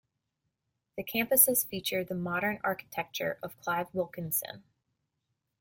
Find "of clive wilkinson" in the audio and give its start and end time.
3.43-4.63